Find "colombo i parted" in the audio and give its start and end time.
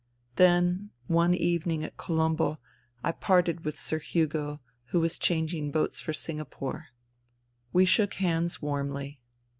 1.95-3.63